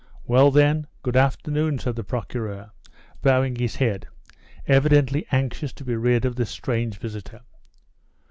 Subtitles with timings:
[0.25, 2.71] "Well, then, good afternoon," said the Procureur,
[3.21, 4.07] bowing his head,
[4.65, 7.41] evidently anxious to be rid of this strange visitor.